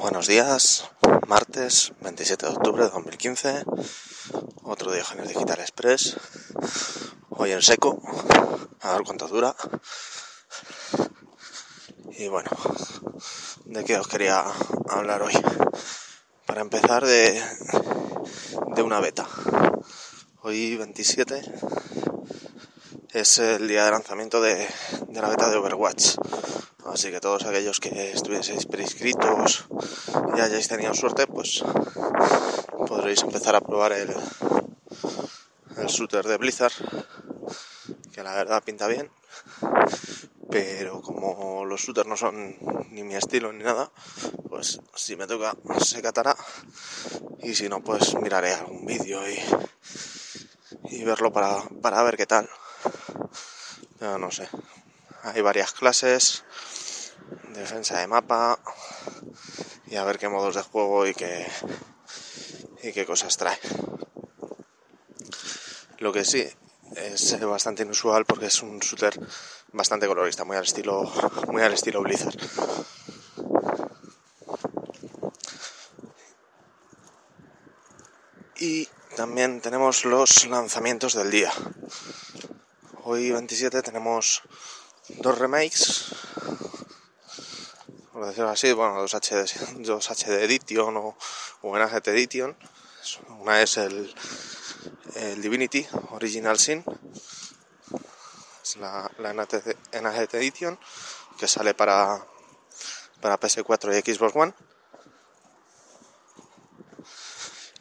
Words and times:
Buenos 0.00 0.28
días, 0.28 0.88
martes 1.28 1.92
27 2.00 2.46
de 2.46 2.52
octubre 2.52 2.84
de 2.84 2.90
2015, 2.90 3.64
otro 4.62 4.92
día 4.92 5.04
Genios 5.04 5.28
Digital 5.28 5.60
Express, 5.60 6.16
hoy 7.28 7.52
en 7.52 7.60
seco, 7.60 8.00
a 8.80 8.94
ver 8.94 9.02
cuánto 9.02 9.28
dura. 9.28 9.54
Y 12.16 12.28
bueno, 12.28 12.48
¿de 13.66 13.84
qué 13.84 13.98
os 13.98 14.08
quería 14.08 14.42
hablar 14.88 15.20
hoy? 15.20 15.34
Para 16.46 16.62
empezar 16.62 17.04
de, 17.04 17.44
de 18.74 18.82
una 18.82 19.00
beta. 19.00 19.28
Hoy 20.40 20.78
27 20.78 21.42
es 23.12 23.36
el 23.36 23.68
día 23.68 23.84
de 23.84 23.90
lanzamiento 23.90 24.40
de, 24.40 24.66
de 25.08 25.20
la 25.20 25.28
beta 25.28 25.50
de 25.50 25.56
Overwatch. 25.58 26.16
Así 26.92 27.10
que 27.10 27.20
todos 27.20 27.44
aquellos 27.44 27.78
que 27.78 28.10
estuvieseis 28.10 28.66
prescritos 28.66 29.66
y 30.36 30.40
hayáis 30.40 30.66
tenido 30.66 30.92
suerte, 30.92 31.28
pues 31.28 31.62
podréis 32.88 33.22
empezar 33.22 33.54
a 33.54 33.60
probar 33.60 33.92
el, 33.92 34.10
el 35.76 35.86
shooter 35.86 36.26
de 36.26 36.36
Blizzard, 36.36 36.72
que 38.12 38.24
la 38.24 38.34
verdad 38.34 38.64
pinta 38.64 38.88
bien. 38.88 39.08
Pero 40.50 41.00
como 41.00 41.64
los 41.64 41.80
shooters 41.80 42.08
no 42.08 42.16
son 42.16 42.56
ni 42.90 43.04
mi 43.04 43.14
estilo 43.14 43.52
ni 43.52 43.62
nada, 43.62 43.92
pues 44.48 44.80
si 44.96 45.14
me 45.14 45.28
toca 45.28 45.54
se 45.80 46.02
catará. 46.02 46.36
Y 47.38 47.54
si 47.54 47.68
no, 47.68 47.82
pues 47.84 48.14
miraré 48.16 48.52
algún 48.52 48.84
vídeo 48.84 49.22
y, 49.30 49.38
y 50.90 51.04
verlo 51.04 51.32
para, 51.32 51.62
para 51.80 52.02
ver 52.02 52.16
qué 52.16 52.26
tal. 52.26 52.50
Pero 54.00 54.18
no 54.18 54.32
sé. 54.32 54.48
Hay 55.22 55.40
varias 55.40 55.72
clases 55.72 56.44
defensa 57.54 57.98
de 57.98 58.06
mapa 58.06 58.58
y 59.86 59.96
a 59.96 60.04
ver 60.04 60.18
qué 60.18 60.28
modos 60.28 60.54
de 60.54 60.62
juego 60.62 61.06
y 61.06 61.14
qué, 61.14 61.46
y 62.82 62.92
qué 62.92 63.04
cosas 63.04 63.36
trae. 63.36 63.58
Lo 65.98 66.12
que 66.12 66.24
sí 66.24 66.46
es 66.96 67.40
bastante 67.40 67.82
inusual 67.82 68.24
porque 68.24 68.46
es 68.46 68.62
un 68.62 68.78
shooter 68.78 69.18
bastante 69.72 70.06
colorista, 70.06 70.44
muy 70.44 70.56
al 70.56 70.64
estilo, 70.64 71.10
muy 71.48 71.62
al 71.62 71.72
estilo 71.72 72.02
Blizzard. 72.02 72.36
Y 78.58 78.88
también 79.16 79.60
tenemos 79.60 80.04
los 80.04 80.46
lanzamientos 80.46 81.14
del 81.14 81.30
día. 81.30 81.52
Hoy 83.04 83.30
27 83.30 83.82
tenemos 83.82 84.42
dos 85.08 85.38
remakes 85.38 86.14
por 88.20 88.28
decirlo 88.28 88.50
así, 88.50 88.70
bueno, 88.74 89.00
dos 89.00 89.14
HD, 89.14 89.46
dos 89.76 90.10
HD 90.10 90.44
Edition 90.44 90.94
o, 90.98 91.16
o 91.62 91.78
NGT 91.78 92.08
Edition. 92.08 92.54
Una 93.38 93.62
es 93.62 93.78
el, 93.78 94.14
Divinity 95.38 95.88
Original 96.10 96.58
Sin, 96.58 96.84
es 98.62 98.76
la, 98.76 99.10
la 99.16 99.32
NGT 99.32 100.34
Edition 100.34 100.78
que 101.38 101.48
sale 101.48 101.72
para, 101.72 102.22
para 103.22 103.40
PS4 103.40 104.04
y 104.04 104.14
Xbox 104.14 104.36
One. 104.36 104.54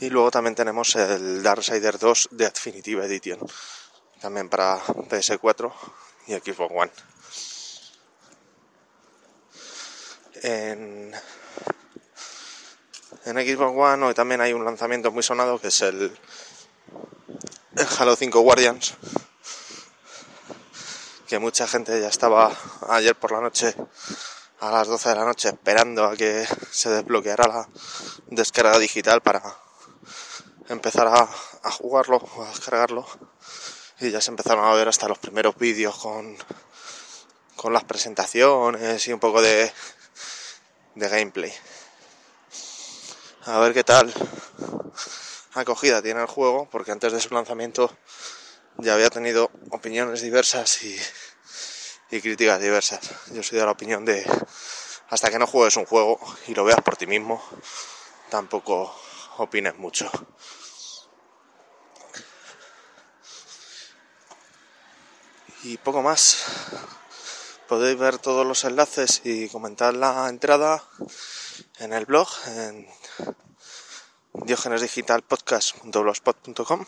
Y 0.00 0.10
luego 0.10 0.30
también 0.30 0.54
tenemos 0.54 0.96
el 0.96 1.42
Darksider 1.42 1.98
2 1.98 2.28
de 2.32 2.44
Definitive 2.44 3.06
Edition, 3.06 3.38
también 4.20 4.50
para 4.50 4.84
PS4 4.84 5.72
y 6.26 6.34
Xbox 6.34 6.74
One. 6.76 6.92
En, 10.42 11.14
Xbox 13.24 13.72
One 13.76 14.04
hoy 14.06 14.14
también 14.14 14.40
hay 14.40 14.52
un 14.52 14.64
lanzamiento 14.64 15.10
muy 15.10 15.22
sonado 15.22 15.60
que 15.60 15.68
es 15.68 15.80
el, 15.82 16.16
Halo 17.98 18.16
5 18.16 18.40
Guardians 18.40 18.94
que 21.26 21.38
mucha 21.38 21.66
gente 21.66 22.00
ya 22.00 22.08
estaba 22.08 22.52
ayer 22.88 23.14
por 23.16 23.32
la 23.32 23.40
noche 23.40 23.74
a 24.60 24.70
las 24.70 24.88
12 24.88 25.08
de 25.08 25.14
la 25.16 25.24
noche 25.24 25.48
esperando 25.48 26.04
a 26.04 26.16
que 26.16 26.46
se 26.70 26.88
desbloqueara 26.88 27.48
la 27.48 27.68
descarga 28.28 28.78
digital 28.78 29.20
para 29.20 29.42
empezar 30.68 31.08
a, 31.08 31.28
a 31.62 31.70
jugarlo 31.70 32.16
o 32.18 32.42
a 32.44 32.48
descargarlo. 32.48 33.06
Y 34.00 34.10
ya 34.10 34.20
se 34.20 34.30
empezaron 34.30 34.64
a 34.64 34.74
ver 34.74 34.88
hasta 34.88 35.08
los 35.08 35.18
primeros 35.18 35.56
vídeos 35.56 35.96
con, 35.96 36.36
con 37.56 37.72
las 37.72 37.84
presentaciones 37.84 39.06
y 39.08 39.12
un 39.12 39.20
poco 39.20 39.42
de, 39.42 39.72
de 40.96 41.08
gameplay. 41.08 41.52
A 43.44 43.58
ver 43.60 43.72
qué 43.72 43.84
tal 43.84 44.12
acogida 45.54 46.02
tiene 46.02 46.20
el 46.20 46.26
juego, 46.26 46.68
porque 46.70 46.90
antes 46.90 47.12
de 47.12 47.20
su 47.20 47.32
lanzamiento 47.32 47.90
ya 48.78 48.94
había 48.94 49.08
tenido 49.08 49.50
opiniones 49.70 50.20
diversas 50.20 50.82
y, 50.82 50.98
y 52.10 52.20
críticas 52.20 52.60
diversas. 52.60 53.00
Yo 53.32 53.42
soy 53.42 53.58
de 53.58 53.64
la 53.64 53.70
opinión 53.70 54.04
de 54.04 54.26
hasta 55.08 55.30
que 55.30 55.38
no 55.38 55.46
juegues 55.46 55.76
un 55.76 55.86
juego 55.86 56.18
y 56.48 56.54
lo 56.54 56.64
veas 56.64 56.80
por 56.80 56.96
ti 56.96 57.06
mismo, 57.06 57.42
tampoco 58.28 58.94
opines 59.38 59.76
mucho. 59.76 60.10
Y 65.62 65.76
poco 65.78 66.02
más 66.02 66.44
podéis 67.68 67.98
ver 67.98 68.18
todos 68.18 68.46
los 68.46 68.64
enlaces 68.64 69.22
y 69.24 69.48
comentar 69.48 69.94
la 69.94 70.28
entrada 70.28 70.82
en 71.78 71.92
el 71.92 72.06
blog 72.06 72.28
en 72.46 72.88
diogenesdigitalpodcast.blogspot.com 74.32 76.84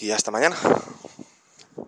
y 0.00 0.10
hasta 0.10 0.30
mañana. 0.30 0.56